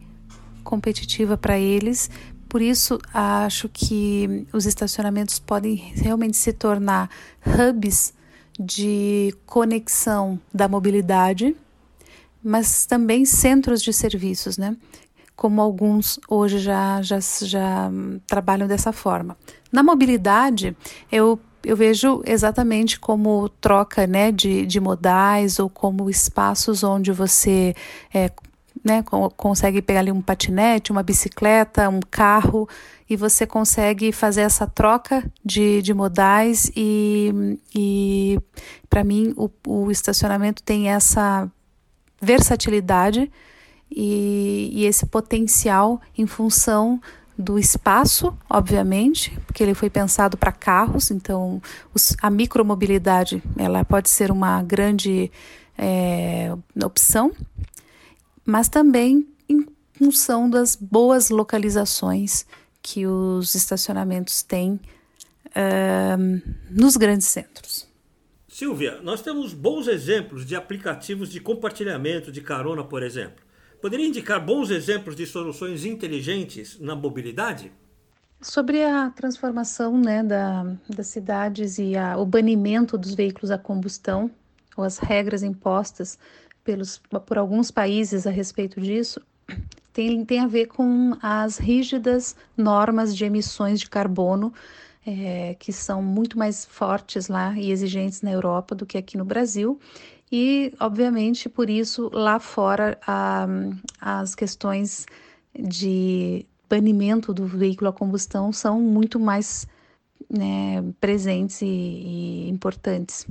competitiva 0.64 1.38
para 1.38 1.60
eles. 1.60 2.10
Por 2.50 2.64
isso, 2.64 3.00
acho 3.14 3.70
que 3.70 4.48
os 4.52 4.66
estacionamentos 4.66 5.38
podem 5.38 5.76
realmente 5.76 6.36
se 6.36 6.52
tornar 6.52 7.12
hubs 7.46 8.14
de 8.60 9.34
conexão 9.46 10.40
da 10.52 10.68
mobilidade, 10.68 11.56
mas 12.44 12.88
também 12.88 13.24
centros 13.24 13.82
de 13.82 13.94
serviços, 13.94 14.58
né? 14.58 14.76
Como 15.42 15.60
alguns 15.60 16.20
hoje 16.30 16.60
já, 16.60 17.02
já, 17.02 17.18
já 17.42 17.90
trabalham 18.28 18.68
dessa 18.68 18.94
forma. 18.94 19.36
Na 19.72 19.82
mobilidade, 19.82 20.78
eu 21.12 21.40
eu 21.64 21.76
vejo 21.76 22.22
exatamente 22.26 23.00
como 23.00 23.50
troca 23.50 24.06
né, 24.08 24.32
de, 24.32 24.66
de 24.66 24.80
modais 24.80 25.60
ou 25.60 25.68
como 25.70 26.10
espaços 26.10 26.84
onde 26.84 27.12
você 27.12 27.76
é, 28.14 28.32
né, 28.84 29.04
consegue 29.38 29.82
pegar 29.82 30.02
ali 30.02 30.12
um 30.12 30.22
patinete, 30.22 30.92
uma 30.92 31.04
bicicleta, 31.04 31.90
um 31.90 32.00
carro 32.00 32.68
e 33.10 33.16
você 33.16 33.46
consegue 33.46 34.12
fazer 34.12 34.42
essa 34.42 34.66
troca 34.66 35.24
de, 35.44 35.82
de 35.82 35.94
modais 35.94 36.72
e, 36.76 37.60
e 37.76 38.40
para 38.90 39.04
mim 39.04 39.34
o, 39.36 39.50
o 39.68 39.92
estacionamento 39.92 40.64
tem 40.64 40.90
essa 40.90 41.50
versatilidade 42.22 43.32
e, 43.92 44.70
e 44.74 44.86
esse 44.86 45.06
potencial 45.06 46.02
em 46.18 46.26
função 46.26 47.02
do 47.38 47.58
espaço, 47.58 48.38
obviamente, 48.50 49.38
porque 49.46 49.64
ele 49.64 49.74
foi 49.74 49.90
pensado 49.90 50.38
para 50.38 50.52
carros, 50.52 51.12
então 51.12 51.62
os, 51.94 52.16
a 52.22 52.30
micromobilidade 52.30 53.42
ela 53.58 53.84
pode 53.84 54.10
ser 54.10 54.32
uma 54.32 54.62
grande 54.62 55.32
é, 55.78 56.56
opção, 56.84 57.32
mas 58.46 58.70
também 58.70 59.28
em 59.50 59.66
função 59.94 60.50
das 60.50 60.76
boas 60.76 61.30
localizações 61.30 62.46
que 62.82 63.06
os 63.06 63.56
estacionamentos 63.56 64.42
têm 64.42 64.80
nos 66.70 66.96
grandes 66.96 67.28
centros. 67.28 67.88
Silvia, 68.48 69.02
nós 69.02 69.22
temos 69.22 69.54
bons 69.54 69.88
exemplos 69.88 70.46
de 70.46 70.56
aplicativos 70.56 71.30
de 71.30 71.40
compartilhamento 71.40 72.32
de 72.32 72.42
carona, 72.42 72.84
por 72.84 73.04
exemplo. 73.04 73.44
Poderia 73.82 74.08
indicar 74.08 74.40
bons 74.40 74.70
exemplos 74.70 75.16
de 75.16 75.26
soluções 75.26 75.86
inteligentes 75.86 76.80
na 76.80 76.96
mobilidade? 76.96 77.72
Sobre 78.40 78.84
a 78.84 79.10
transformação 79.10 80.00
né, 80.00 80.22
da, 80.22 80.76
das 80.88 81.08
cidades 81.08 81.80
e 81.80 81.98
a, 81.98 82.16
o 82.16 82.26
banimento 82.26 82.96
dos 82.96 83.16
veículos 83.16 83.50
a 83.50 83.58
combustão, 83.58 84.30
ou 84.78 84.84
as 84.84 85.00
regras 85.00 85.42
impostas 85.42 86.18
pelos, 86.64 87.02
por 87.26 87.40
alguns 87.40 87.72
países 87.72 88.28
a 88.28 88.30
respeito 88.30 88.80
disso, 88.80 89.20
tem, 89.92 90.24
tem 90.26 90.40
a 90.40 90.48
ver 90.48 90.68
com 90.68 91.18
as 91.22 91.58
rígidas 91.58 92.36
normas 92.56 93.16
de 93.16 93.26
emissões 93.26 93.80
de 93.80 93.90
carbono, 93.90 94.54
é, 95.06 95.56
que 95.60 95.74
são 95.74 96.04
muito 96.04 96.38
mais 96.38 96.66
fortes 96.66 97.28
lá 97.28 97.58
e 97.58 97.72
exigentes 97.72 98.22
na 98.22 98.32
Europa 98.32 98.76
do 98.76 98.86
que 98.86 98.98
aqui 98.98 99.18
no 99.18 99.26
Brasil, 99.26 99.80
e, 100.32 100.74
obviamente, 100.80 101.50
por 101.50 101.70
isso, 101.70 102.10
lá 102.14 102.40
fora, 102.40 102.98
a, 103.06 103.46
as 104.00 104.34
questões 104.34 105.06
de 105.54 106.46
banimento 106.70 107.34
do 107.34 107.46
veículo 107.46 107.90
a 107.90 107.94
combustão 107.94 108.54
são 108.54 108.80
muito 108.80 109.20
mais 109.20 109.68
né, 110.30 110.82
presentes 111.02 111.62
e, 111.62 111.66
e 111.66 112.50
importantes 112.50 113.28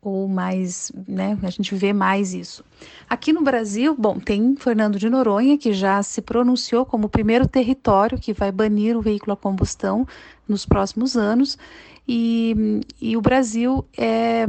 ou 0.00 0.28
mais, 0.28 0.92
né, 1.08 1.36
a 1.42 1.50
gente 1.50 1.74
vê 1.74 1.92
mais 1.92 2.32
isso. 2.32 2.64
Aqui 3.10 3.32
no 3.32 3.42
Brasil, 3.42 3.96
bom, 3.98 4.20
tem 4.20 4.54
Fernando 4.56 4.96
de 4.96 5.10
Noronha, 5.10 5.58
que 5.58 5.72
já 5.72 6.00
se 6.04 6.22
pronunciou 6.22 6.86
como 6.86 7.06
o 7.06 7.10
primeiro 7.10 7.48
território 7.48 8.18
que 8.18 8.32
vai 8.32 8.52
banir 8.52 8.96
o 8.96 9.02
veículo 9.02 9.32
a 9.32 9.36
combustão 9.36 10.06
nos 10.46 10.64
próximos 10.64 11.16
anos, 11.16 11.58
e, 12.06 12.80
e 13.00 13.16
o 13.16 13.20
Brasil 13.20 13.84
é 13.96 14.46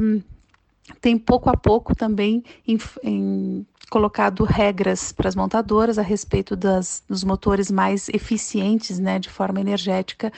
tem 1.01 1.17
pouco 1.17 1.50
a 1.50 1.58
pouco 1.58 1.96
também 1.96 2.43
em, 2.67 2.77
em 3.03 3.65
colocado 3.89 4.43
regras 4.43 5.12
para 5.12 5.27
as 5.27 5.36
montadoras 5.36 5.98
a 5.98 6.01
respeito 6.01 6.55
das, 6.55 7.03
dos 7.08 7.24
motores 7.24 7.72
mais 7.72 8.10
eficientes, 8.10 9.00
né, 9.00 9.19
de 9.19 9.29
forma 9.29 9.60
energética, 9.60 10.31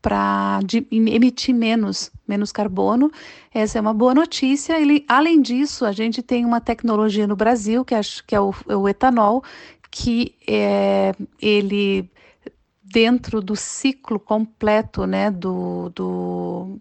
para 0.00 0.60
emitir 0.90 1.54
menos, 1.54 2.10
menos 2.26 2.52
carbono. 2.52 3.10
Essa 3.52 3.78
é 3.78 3.80
uma 3.80 3.92
boa 3.92 4.14
notícia. 4.14 4.80
Ele, 4.80 5.04
além 5.08 5.42
disso, 5.42 5.84
a 5.84 5.92
gente 5.92 6.22
tem 6.22 6.44
uma 6.44 6.60
tecnologia 6.60 7.26
no 7.26 7.34
Brasil, 7.34 7.84
que, 7.84 7.94
acho, 7.94 8.24
que 8.24 8.34
é 8.34 8.40
o, 8.40 8.54
é 8.68 8.76
o 8.76 8.88
etanol, 8.88 9.42
que 9.90 10.34
é, 10.46 11.12
ele 11.40 12.08
dentro 12.82 13.42
do 13.42 13.54
ciclo 13.54 14.18
completo 14.18 15.04
né, 15.06 15.30
do, 15.30 15.90
do, 15.90 16.80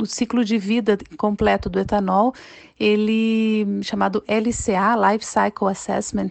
o 0.00 0.06
ciclo 0.06 0.44
de 0.44 0.58
vida 0.58 0.98
completo 1.16 1.68
do 1.68 1.78
etanol, 1.78 2.34
ele 2.78 3.66
chamado 3.82 4.22
LCA, 4.26 5.12
Life 5.12 5.24
Cycle 5.24 5.68
Assessment, 5.68 6.30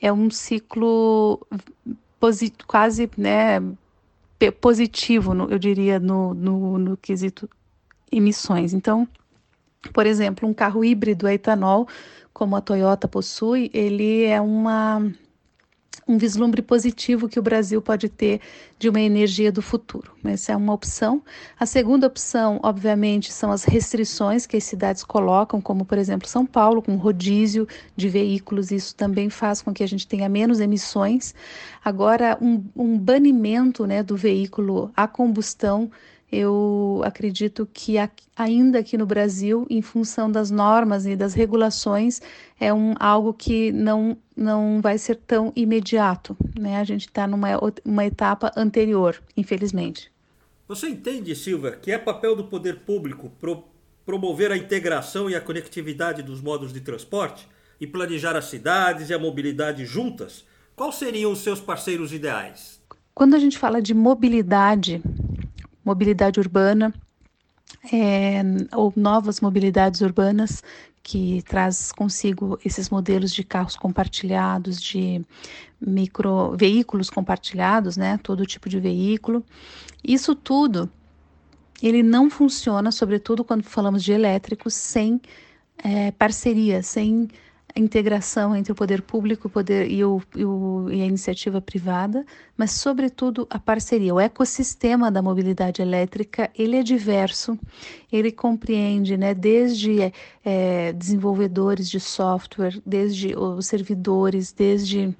é 0.00 0.12
um 0.12 0.30
ciclo 0.30 1.40
quase 2.66 3.10
né, 3.16 3.60
positivo, 4.60 5.34
eu 5.50 5.58
diria, 5.58 5.98
no, 5.98 6.34
no, 6.34 6.78
no 6.78 6.96
quesito 6.96 7.48
emissões. 8.10 8.72
Então, 8.72 9.08
por 9.92 10.06
exemplo, 10.06 10.48
um 10.48 10.54
carro 10.54 10.84
híbrido 10.84 11.26
a 11.26 11.34
etanol, 11.34 11.88
como 12.32 12.56
a 12.56 12.60
Toyota 12.60 13.08
possui, 13.08 13.70
ele 13.72 14.24
é 14.24 14.40
uma 14.40 15.12
um 16.06 16.18
vislumbre 16.18 16.62
positivo 16.62 17.28
que 17.28 17.38
o 17.38 17.42
Brasil 17.42 17.80
pode 17.80 18.08
ter 18.08 18.40
de 18.78 18.88
uma 18.88 19.00
energia 19.00 19.52
do 19.52 19.62
futuro. 19.62 20.12
Essa 20.24 20.52
é 20.52 20.56
uma 20.56 20.72
opção. 20.72 21.22
A 21.58 21.66
segunda 21.66 22.06
opção, 22.06 22.58
obviamente, 22.62 23.32
são 23.32 23.52
as 23.52 23.64
restrições 23.64 24.46
que 24.46 24.56
as 24.56 24.64
cidades 24.64 25.04
colocam, 25.04 25.60
como, 25.60 25.84
por 25.84 25.98
exemplo, 25.98 26.28
São 26.28 26.44
Paulo, 26.44 26.82
com 26.82 26.96
rodízio 26.96 27.66
de 27.96 28.08
veículos. 28.08 28.70
Isso 28.70 28.94
também 28.94 29.30
faz 29.30 29.62
com 29.62 29.72
que 29.72 29.84
a 29.84 29.86
gente 29.86 30.06
tenha 30.06 30.28
menos 30.28 30.60
emissões. 30.60 31.34
Agora, 31.84 32.36
um, 32.40 32.64
um 32.74 32.98
banimento 32.98 33.86
né, 33.86 34.02
do 34.02 34.16
veículo 34.16 34.90
a 34.96 35.06
combustão 35.06 35.90
eu 36.32 37.02
acredito 37.04 37.68
que 37.72 37.96
ainda 38.36 38.78
aqui 38.78 38.96
no 38.96 39.06
Brasil, 39.06 39.66
em 39.68 39.82
função 39.82 40.30
das 40.30 40.50
normas 40.50 41.06
e 41.06 41.16
das 41.16 41.34
regulações, 41.34 42.20
é 42.58 42.72
um, 42.72 42.94
algo 43.00 43.34
que 43.34 43.72
não, 43.72 44.16
não 44.36 44.80
vai 44.80 44.96
ser 44.96 45.16
tão 45.16 45.52
imediato. 45.56 46.36
Né? 46.58 46.76
A 46.78 46.84
gente 46.84 47.06
está 47.06 47.26
numa 47.26 47.48
uma 47.84 48.04
etapa 48.04 48.52
anterior, 48.56 49.20
infelizmente. 49.36 50.10
Você 50.68 50.88
entende, 50.88 51.34
Silva, 51.34 51.72
que 51.72 51.90
é 51.90 51.98
papel 51.98 52.36
do 52.36 52.44
poder 52.44 52.80
público 52.80 53.32
pro, 53.40 53.64
promover 54.06 54.52
a 54.52 54.56
integração 54.56 55.28
e 55.28 55.34
a 55.34 55.40
conectividade 55.40 56.22
dos 56.22 56.40
modos 56.40 56.72
de 56.72 56.80
transporte 56.80 57.48
e 57.80 57.86
planejar 57.86 58.36
as 58.36 58.44
cidades 58.44 59.10
e 59.10 59.14
a 59.14 59.18
mobilidade 59.18 59.84
juntas? 59.84 60.44
Quais 60.76 60.94
seriam 60.94 61.32
os 61.32 61.40
seus 61.40 61.60
parceiros 61.60 62.12
ideais? 62.12 62.80
Quando 63.12 63.34
a 63.34 63.38
gente 63.38 63.58
fala 63.58 63.82
de 63.82 63.92
mobilidade, 63.92 65.02
mobilidade 65.90 66.38
urbana 66.38 66.94
é, 67.92 68.42
ou 68.74 68.92
novas 68.96 69.40
mobilidades 69.40 70.00
urbanas 70.00 70.62
que 71.02 71.42
traz 71.48 71.90
consigo 71.92 72.58
esses 72.64 72.90
modelos 72.90 73.32
de 73.32 73.42
carros 73.42 73.74
compartilhados, 73.74 74.80
de 74.80 75.24
micro 75.80 76.56
veículos 76.56 77.10
compartilhados, 77.10 77.96
né, 77.96 78.18
todo 78.22 78.46
tipo 78.46 78.68
de 78.68 78.78
veículo. 78.78 79.44
Isso 80.04 80.34
tudo 80.34 80.88
ele 81.82 82.02
não 82.02 82.30
funciona, 82.30 82.92
sobretudo 82.92 83.42
quando 83.42 83.64
falamos 83.64 84.04
de 84.04 84.12
elétricos, 84.12 84.74
sem 84.74 85.20
é, 85.82 86.10
parceria, 86.12 86.82
sem 86.82 87.28
integração 87.76 88.54
entre 88.54 88.72
o 88.72 88.74
poder 88.74 89.02
público 89.02 89.48
o 89.48 89.50
poder, 89.50 89.90
e, 89.90 90.04
o, 90.04 90.20
e, 90.36 90.44
o, 90.44 90.88
e, 90.90 91.02
a 91.02 91.06
iniciativa 91.06 91.60
privada, 91.60 92.24
mas 92.56 92.72
sobretudo 92.72 93.46
a 93.50 93.58
parceria. 93.58 94.14
O 94.14 94.20
ecossistema 94.20 95.10
da 95.10 95.22
mobilidade 95.22 95.80
elétrica 95.80 96.50
ele 96.56 96.76
é 96.76 96.82
diverso, 96.82 97.58
ele 98.12 98.32
compreende, 98.32 99.16
né, 99.16 99.34
desde 99.34 100.12
é, 100.44 100.92
desenvolvedores 100.92 101.88
de 101.88 102.00
software, 102.00 102.80
desde 102.84 103.36
os 103.36 103.66
servidores, 103.66 104.52
desde 104.52 105.14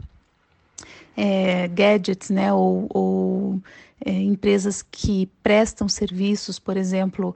é, 1.17 1.69
gadgets, 1.69 2.31
né, 2.31 2.53
ou, 2.53 2.87
ou 2.91 3.63
é, 4.05 4.11
empresas 4.11 4.83
que 4.83 5.29
prestam 5.43 5.89
serviços, 5.89 6.59
por 6.59 6.77
exemplo, 6.77 7.35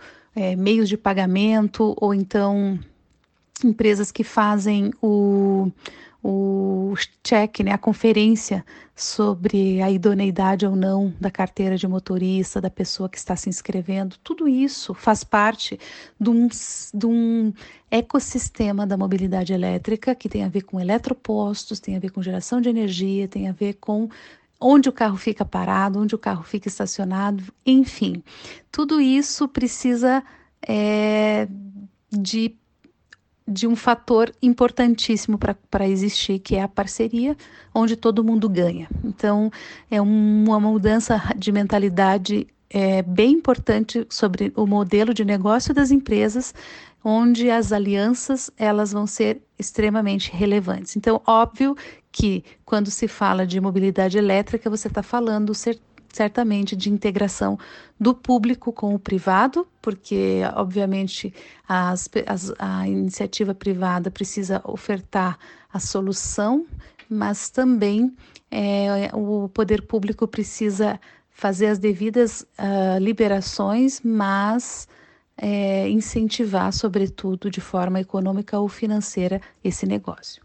meios 0.59 0.89
de 0.89 0.97
pagamento, 0.97 1.95
ou 1.97 2.13
então 2.13 2.77
empresas 3.65 4.13
que 4.13 4.23
fazem 4.23 4.93
o, 5.03 5.71
o 6.23 6.95
check, 7.23 7.61
né, 7.61 7.73
a 7.73 7.79
conferência 7.79 8.65
sobre 8.97 9.83
a 9.83 9.91
idoneidade 9.91 10.65
ou 10.65 10.77
não 10.77 11.13
da 11.21 11.31
carteira 11.31 11.77
de 11.77 11.87
motorista, 11.87 12.61
da 12.61 12.71
pessoa 12.71 13.09
que 13.09 13.19
está 13.19 13.35
se 13.37 13.49
inscrevendo, 13.49 14.17
tudo 14.23 14.49
isso 14.49 14.95
faz 14.95 15.25
parte 15.25 15.79
de 16.19 16.31
um, 16.31 16.49
de 16.49 17.07
um 17.07 17.53
ecossistema 17.91 18.87
da 18.87 18.97
mobilidade 18.97 19.53
elétrica 19.53 20.15
que 20.15 20.29
tem 20.29 20.45
a 20.45 20.49
ver 20.49 20.63
com 20.63 20.81
eletropostos, 20.81 21.81
tem 21.81 21.97
a 21.97 22.01
ver 22.01 22.11
com 22.11 22.23
geração 22.23 22.61
de 22.61 22.69
energia, 22.69 23.29
tem 23.29 23.49
a 23.49 23.53
ver 23.53 23.75
com 23.75 24.09
onde 24.61 24.89
o 24.89 24.93
carro 24.93 25.17
fica 25.17 25.45
parado, 25.45 26.01
onde 26.01 26.15
o 26.15 26.19
carro 26.19 26.43
fica 26.43 26.69
estacionado, 26.69 27.45
enfim, 27.67 28.23
tudo 28.73 29.01
isso 29.01 29.47
precisa 29.47 30.23
é, 30.67 31.47
de 32.11 32.57
de 33.47 33.67
um 33.67 33.77
fator 33.77 34.33
importantíssimo 34.41 35.39
para 35.71 35.89
existir, 35.89 36.39
que 36.39 36.57
é 36.57 36.63
a 36.63 36.69
parceria, 36.69 37.37
onde 37.75 37.95
todo 37.95 38.25
mundo 38.25 38.49
ganha. 38.49 38.89
Então, 39.05 39.51
é 39.91 40.01
uma 40.01 40.59
mudança 40.59 41.21
de 41.37 41.53
mentalidade 41.53 42.47
é, 42.71 43.03
bem 43.03 43.33
importante 43.33 44.07
sobre 44.09 44.53
o 44.57 44.67
modelo 44.67 45.13
de 45.13 45.25
negócio 45.25 45.75
das 45.75 45.91
empresas, 45.91 46.55
onde 47.05 47.51
as 47.51 47.71
alianças 47.71 48.51
elas 48.57 48.93
vão 48.93 49.07
ser 49.07 49.43
extremamente 49.59 50.33
relevantes. 50.33 50.97
Então, 50.97 51.21
óbvio 51.27 51.77
que 52.11 52.43
quando 52.65 52.91
se 52.91 53.07
fala 53.07 53.47
de 53.47 53.61
mobilidade 53.61 54.17
elétrica, 54.17 54.71
você 54.71 54.89
está 54.89 55.03
falando 55.03 55.55
certamente 56.15 56.77
de 56.77 56.91
integração 56.91 57.59
do 57.99 58.15
público 58.15 58.73
com 58.73 58.95
o 58.95 58.99
privado, 58.99 59.67
porque 59.83 60.43
obviamente 60.55 61.35
as, 61.69 62.09
as, 62.27 62.53
a 62.59 62.89
iniciativa 62.89 63.55
privada 63.55 64.11
precisa 64.11 64.61
ofertar 64.65 65.39
a 65.73 65.81
solução, 65.81 66.67
mas 67.09 67.51
também 67.51 68.15
é, 68.51 69.11
o 69.13 69.49
poder 69.49 69.83
público 69.83 70.27
precisa 70.29 71.01
fazer 71.31 71.67
as 71.67 71.79
devidas 71.79 72.43
uh, 72.43 72.99
liberações, 73.01 74.01
mas 74.05 74.87
é, 75.37 75.89
incentivar, 75.89 76.73
sobretudo, 76.73 77.51
de 77.51 77.61
forma 77.61 78.01
econômica 78.01 78.59
ou 78.59 78.69
financeira, 78.69 79.41
esse 79.63 79.85
negócio. 79.85 80.45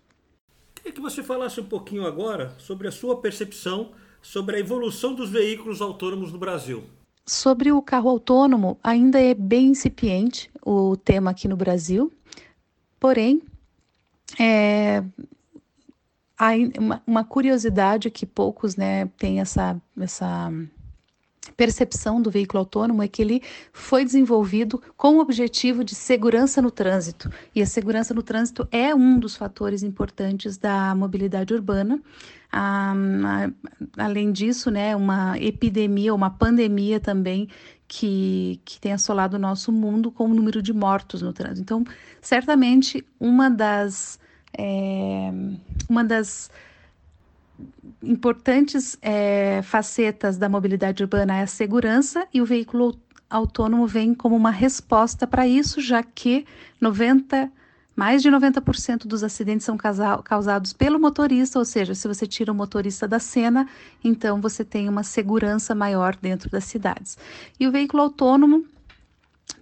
Queria 0.73 0.91
que 0.91 1.01
você 1.01 1.21
falasse 1.21 1.59
um 1.59 1.65
pouquinho 1.65 2.07
agora 2.07 2.55
sobre 2.57 2.87
a 2.87 2.91
sua 2.91 3.21
percepção 3.21 3.91
sobre 4.21 4.57
a 4.57 4.59
evolução 4.59 5.13
dos 5.13 5.29
veículos 5.29 5.81
autônomos 5.81 6.31
no 6.31 6.39
Brasil. 6.39 6.83
Sobre 7.25 7.71
o 7.71 7.81
carro 7.81 8.09
autônomo, 8.09 8.77
ainda 8.83 9.21
é 9.21 9.33
bem 9.33 9.67
incipiente 9.67 10.49
o 10.65 10.97
tema 10.97 11.31
aqui 11.31 11.47
no 11.47 11.55
Brasil, 11.55 12.11
porém, 12.99 13.41
é, 14.39 15.03
uma 17.05 17.23
curiosidade 17.23 18.09
que 18.09 18.25
poucos 18.25 18.75
né, 18.75 19.07
têm 19.17 19.39
essa, 19.41 19.79
essa 19.99 20.51
percepção 21.55 22.21
do 22.21 22.31
veículo 22.31 22.59
autônomo 22.59 23.03
é 23.03 23.07
que 23.07 23.21
ele 23.21 23.41
foi 23.71 24.03
desenvolvido 24.03 24.81
com 24.95 25.17
o 25.17 25.19
objetivo 25.19 25.83
de 25.83 25.95
segurança 25.95 26.61
no 26.61 26.71
trânsito. 26.71 27.31
E 27.53 27.61
a 27.61 27.65
segurança 27.65 28.13
no 28.13 28.23
trânsito 28.23 28.67
é 28.71 28.93
um 28.93 29.19
dos 29.19 29.35
fatores 29.35 29.83
importantes 29.83 30.57
da 30.57 30.93
mobilidade 30.95 31.53
urbana. 31.53 32.01
Ah, 32.51 32.95
além 33.97 34.31
disso, 34.31 34.71
né, 34.71 34.95
uma 34.95 35.37
epidemia, 35.37 36.13
uma 36.13 36.31
pandemia 36.31 36.99
também 36.99 37.47
que, 37.87 38.61
que 38.63 38.79
tem 38.79 38.93
assolado 38.93 39.35
o 39.35 39.39
nosso 39.39 39.71
mundo 39.71 40.11
com 40.11 40.25
o 40.25 40.33
número 40.33 40.61
de 40.61 40.71
mortos 40.71 41.21
no 41.21 41.33
trânsito. 41.33 41.61
Então, 41.61 41.83
certamente, 42.21 43.05
uma 43.19 43.49
das, 43.49 44.19
é, 44.57 45.31
uma 45.89 46.03
das 46.03 46.49
importantes 48.01 48.97
é, 49.01 49.61
facetas 49.63 50.37
da 50.37 50.47
mobilidade 50.47 51.03
urbana 51.03 51.37
é 51.37 51.41
a 51.43 51.47
segurança 51.47 52.27
e 52.33 52.41
o 52.41 52.45
veículo 52.45 52.97
autônomo 53.29 53.85
vem 53.85 54.13
como 54.13 54.35
uma 54.35 54.51
resposta 54.51 55.27
para 55.27 55.47
isso, 55.47 55.81
já 55.81 56.01
que 56.01 56.45
90 56.81 57.51
mais 57.95 58.21
de 58.21 58.31
90% 58.31 59.05
dos 59.05 59.25
acidentes 59.25 59.65
são 59.65 59.75
causados 59.75 60.71
pelo 60.71 60.97
motorista, 60.97 61.59
ou 61.59 61.65
seja, 61.65 61.93
se 61.93 62.07
você 62.07 62.25
tira 62.25 62.49
o 62.49 62.55
motorista 62.55 63.05
da 63.05 63.19
cena, 63.19 63.67
então 64.01 64.39
você 64.39 64.63
tem 64.63 64.87
uma 64.87 65.03
segurança 65.03 65.75
maior 65.75 66.15
dentro 66.15 66.49
das 66.49 66.63
cidades. 66.63 67.17
E 67.59 67.67
o 67.67 67.71
veículo 67.73 68.03
autônomo 68.03 68.63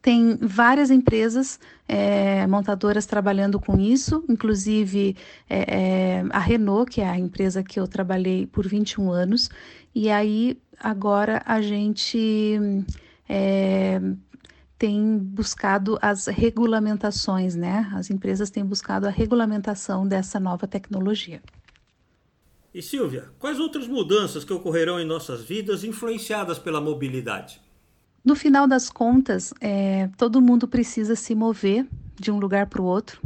tem 0.01 0.37
várias 0.37 0.91
empresas 0.91 1.59
é, 1.87 2.45
montadoras 2.47 3.05
trabalhando 3.05 3.59
com 3.59 3.79
isso, 3.79 4.23
inclusive 4.29 5.15
é, 5.49 5.59
é, 5.59 6.25
a 6.29 6.39
Renault, 6.39 6.91
que 6.91 7.01
é 7.01 7.09
a 7.09 7.17
empresa 7.17 7.63
que 7.63 7.79
eu 7.79 7.87
trabalhei 7.87 8.45
por 8.45 8.67
21 8.67 9.11
anos, 9.11 9.49
e 9.93 10.09
aí 10.09 10.57
agora 10.79 11.41
a 11.45 11.61
gente 11.61 12.59
é, 13.27 13.99
tem 14.77 15.17
buscado 15.17 15.97
as 16.01 16.27
regulamentações, 16.27 17.55
né? 17.55 17.89
As 17.93 18.09
empresas 18.09 18.49
têm 18.49 18.63
buscado 18.63 19.07
a 19.07 19.09
regulamentação 19.09 20.07
dessa 20.07 20.39
nova 20.39 20.67
tecnologia. 20.67 21.41
E 22.73 22.81
Silvia, 22.81 23.29
quais 23.39 23.59
outras 23.59 23.87
mudanças 23.87 24.43
que 24.43 24.53
ocorrerão 24.53 24.99
em 24.99 25.05
nossas 25.05 25.41
vidas 25.41 25.83
influenciadas 25.83 26.59
pela 26.59 26.79
mobilidade? 26.79 27.59
No 28.27 28.35
final 28.35 28.67
das 28.67 28.89
contas, 28.89 29.53
é, 29.61 30.09
todo 30.17 30.41
mundo 30.41 30.67
precisa 30.67 31.15
se 31.15 31.33
mover 31.33 31.87
de 32.19 32.29
um 32.29 32.37
lugar 32.37 32.67
para 32.67 32.81
o 32.81 32.83
outro, 32.83 33.21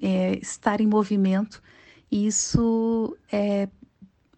é, 0.00 0.38
estar 0.38 0.80
em 0.80 0.86
movimento. 0.86 1.62
E 2.10 2.26
isso 2.26 3.14
é 3.30 3.68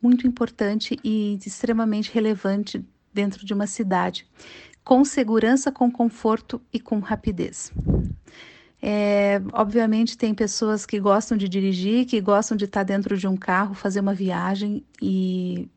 muito 0.03 0.27
importante 0.27 0.99
e 1.05 1.39
extremamente 1.47 2.11
relevante 2.13 2.85
dentro 3.15 3.47
de 3.47 3.55
uma 3.55 3.69
cidade 3.69 4.27
com 4.83 5.05
segurança, 5.05 5.71
com 5.71 5.89
conforto 5.89 6.61
e 6.73 6.81
com 6.81 6.99
rapidez. 6.99 7.73
É, 8.83 9.41
obviamente 9.53 10.19
tem 10.19 10.35
pessoas 10.35 10.85
que 10.85 10.99
gostam 10.99 11.39
de 11.39 11.49
dirigir, 11.49 12.05
que 12.05 12.21
gostam 12.21 12.57
de 12.57 12.65
estar 12.65 12.83
dentro 12.83 13.17
de 13.17 13.29
um 13.29 13.37
carro, 13.37 13.75
fazer 13.75 14.01
uma 14.01 14.15
viagem 14.15 14.85
e 15.01 15.71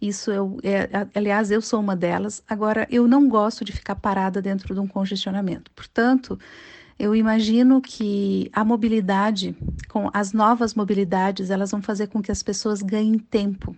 isso 0.00 0.30
eu, 0.30 0.58
é, 0.62 0.88
aliás, 1.14 1.50
eu 1.50 1.60
sou 1.62 1.80
uma 1.80 1.96
delas. 1.96 2.42
Agora, 2.46 2.86
eu 2.90 3.06
não 3.08 3.28
gosto 3.28 3.64
de 3.64 3.72
ficar 3.72 3.96
parada 3.96 4.42
dentro 4.42 4.74
de 4.74 4.80
um 4.80 4.86
congestionamento. 4.86 5.70
Portanto, 5.70 6.38
eu 6.98 7.14
imagino 7.14 7.80
que 7.80 8.50
a 8.52 8.64
mobilidade, 8.64 9.56
com 9.88 10.10
as 10.12 10.32
novas 10.32 10.74
mobilidades, 10.74 11.50
elas 11.50 11.70
vão 11.70 11.82
fazer 11.82 12.08
com 12.08 12.22
que 12.22 12.32
as 12.32 12.42
pessoas 12.42 12.82
ganhem 12.82 13.18
tempo 13.18 13.76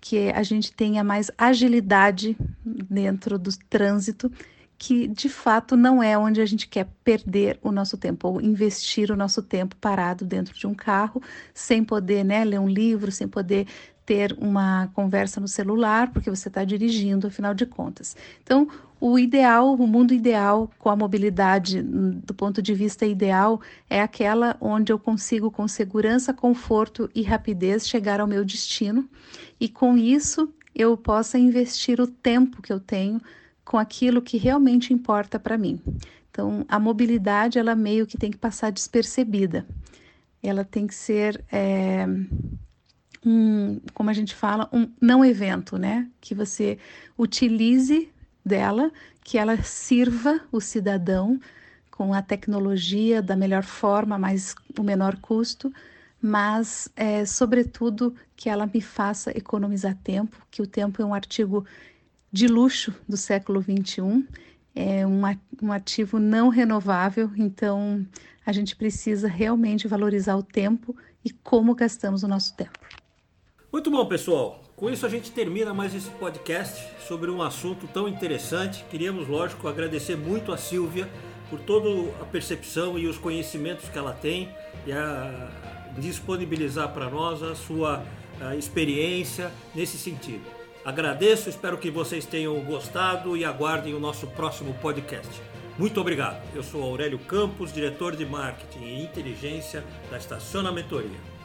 que 0.00 0.30
a 0.30 0.42
gente 0.42 0.72
tenha 0.72 1.02
mais 1.02 1.30
agilidade 1.36 2.36
dentro 2.64 3.38
do 3.38 3.50
trânsito, 3.68 4.30
que 4.78 5.08
de 5.08 5.28
fato 5.28 5.76
não 5.76 6.02
é 6.02 6.16
onde 6.18 6.40
a 6.40 6.46
gente 6.46 6.68
quer 6.68 6.86
perder 7.02 7.58
o 7.62 7.72
nosso 7.72 7.96
tempo 7.96 8.28
ou 8.28 8.40
investir 8.40 9.10
o 9.10 9.16
nosso 9.16 9.42
tempo 9.42 9.74
parado 9.76 10.24
dentro 10.24 10.54
de 10.54 10.66
um 10.66 10.74
carro, 10.74 11.20
sem 11.54 11.82
poder 11.82 12.24
né, 12.24 12.44
ler 12.44 12.60
um 12.60 12.68
livro, 12.68 13.10
sem 13.10 13.26
poder 13.26 13.66
ter 14.06 14.34
uma 14.40 14.88
conversa 14.94 15.40
no 15.40 15.48
celular, 15.48 16.12
porque 16.12 16.30
você 16.30 16.46
está 16.46 16.64
dirigindo, 16.64 17.26
afinal 17.26 17.52
de 17.52 17.66
contas. 17.66 18.16
Então, 18.42 18.68
o 19.00 19.18
ideal, 19.18 19.74
o 19.74 19.86
mundo 19.86 20.14
ideal 20.14 20.70
com 20.78 20.88
a 20.88 20.96
mobilidade, 20.96 21.82
do 21.82 22.32
ponto 22.32 22.62
de 22.62 22.72
vista 22.72 23.04
ideal, 23.04 23.60
é 23.90 24.00
aquela 24.00 24.56
onde 24.60 24.92
eu 24.92 24.98
consigo, 24.98 25.50
com 25.50 25.66
segurança, 25.66 26.32
conforto 26.32 27.10
e 27.14 27.22
rapidez, 27.22 27.86
chegar 27.86 28.20
ao 28.20 28.26
meu 28.26 28.44
destino 28.44 29.06
e 29.60 29.68
com 29.68 29.98
isso 29.98 30.48
eu 30.74 30.96
possa 30.96 31.38
investir 31.38 32.00
o 32.00 32.06
tempo 32.06 32.62
que 32.62 32.72
eu 32.72 32.78
tenho 32.78 33.20
com 33.64 33.76
aquilo 33.76 34.22
que 34.22 34.38
realmente 34.38 34.94
importa 34.94 35.38
para 35.38 35.58
mim. 35.58 35.80
Então, 36.30 36.64
a 36.68 36.78
mobilidade, 36.78 37.58
ela 37.58 37.74
meio 37.74 38.06
que 38.06 38.16
tem 38.16 38.30
que 38.30 38.36
passar 38.36 38.70
despercebida. 38.70 39.66
Ela 40.42 40.64
tem 40.64 40.86
que 40.86 40.94
ser. 40.94 41.42
É 41.50 42.06
um, 43.26 43.80
como 43.92 44.08
a 44.08 44.12
gente 44.12 44.32
fala, 44.32 44.68
um 44.72 44.88
não 45.00 45.24
evento, 45.24 45.76
né? 45.76 46.08
Que 46.20 46.32
você 46.32 46.78
utilize 47.18 48.08
dela 48.44 48.92
que 49.24 49.36
ela 49.36 49.60
sirva 49.60 50.40
o 50.52 50.60
cidadão 50.60 51.40
com 51.90 52.14
a 52.14 52.22
tecnologia 52.22 53.20
da 53.20 53.34
melhor 53.34 53.64
forma, 53.64 54.16
mas 54.16 54.54
o 54.78 54.82
menor 54.84 55.16
custo, 55.16 55.72
mas, 56.22 56.88
é, 56.94 57.24
sobretudo, 57.24 58.14
que 58.36 58.48
ela 58.48 58.70
me 58.72 58.80
faça 58.80 59.36
economizar 59.36 59.96
tempo, 60.04 60.36
que 60.48 60.62
o 60.62 60.66
tempo 60.66 61.02
é 61.02 61.04
um 61.04 61.14
artigo 61.14 61.66
de 62.30 62.46
luxo 62.46 62.94
do 63.08 63.16
século 63.16 63.60
XXI, 63.60 64.24
é 64.74 65.04
um, 65.04 65.22
um 65.62 65.72
ativo 65.72 66.20
não 66.20 66.48
renovável, 66.48 67.30
então 67.36 68.06
a 68.44 68.52
gente 68.52 68.76
precisa 68.76 69.26
realmente 69.26 69.88
valorizar 69.88 70.36
o 70.36 70.42
tempo 70.42 70.94
e 71.24 71.30
como 71.30 71.74
gastamos 71.74 72.22
o 72.22 72.28
nosso 72.28 72.54
tempo. 72.54 72.78
Muito 73.76 73.90
bom, 73.90 74.06
pessoal. 74.06 74.62
Com 74.74 74.88
isso 74.88 75.04
a 75.04 75.08
gente 75.10 75.30
termina 75.30 75.74
mais 75.74 75.94
esse 75.94 76.08
podcast 76.12 76.82
sobre 77.06 77.30
um 77.30 77.42
assunto 77.42 77.86
tão 77.86 78.08
interessante. 78.08 78.82
Queríamos, 78.90 79.28
lógico, 79.28 79.68
agradecer 79.68 80.16
muito 80.16 80.50
a 80.50 80.56
Silvia 80.56 81.06
por 81.50 81.60
toda 81.60 81.90
a 82.18 82.24
percepção 82.24 82.98
e 82.98 83.06
os 83.06 83.18
conhecimentos 83.18 83.90
que 83.90 83.98
ela 83.98 84.14
tem 84.14 84.48
e 84.86 84.92
a 84.92 85.50
disponibilizar 85.98 86.94
para 86.94 87.10
nós 87.10 87.42
a 87.42 87.54
sua 87.54 88.02
a 88.40 88.56
experiência 88.56 89.52
nesse 89.74 89.98
sentido. 89.98 90.46
Agradeço, 90.82 91.50
espero 91.50 91.76
que 91.76 91.90
vocês 91.90 92.24
tenham 92.24 92.58
gostado 92.64 93.36
e 93.36 93.44
aguardem 93.44 93.92
o 93.92 94.00
nosso 94.00 94.26
próximo 94.28 94.72
podcast. 94.80 95.38
Muito 95.78 96.00
obrigado. 96.00 96.42
Eu 96.54 96.62
sou 96.62 96.82
Aurélio 96.82 97.18
Campos, 97.18 97.74
diretor 97.74 98.16
de 98.16 98.24
marketing 98.24 98.84
e 98.84 99.02
inteligência 99.02 99.84
da 100.10 100.16
Estacionamentoria. 100.16 101.35